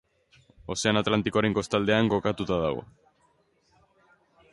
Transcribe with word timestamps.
Ozeano 0.75 1.01
Atlantikoaren 1.03 1.55
kostaldean 1.57 2.09
kokatuta 2.13 2.57
dago. 2.65 2.83